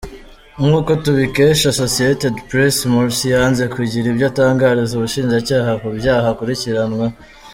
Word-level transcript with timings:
Nk’uko 0.59 0.91
tubikesha 1.03 1.65
Associated 1.73 2.35
Press, 2.49 2.75
Morsi 2.93 3.25
yanze 3.35 3.63
kugira 3.75 4.05
ibyo 4.09 4.25
atangariza 4.31 4.93
ubushijacyaha 4.95 5.71
ku 5.81 5.87
byaha 5.97 6.27
akurikiranweho. 6.33 7.15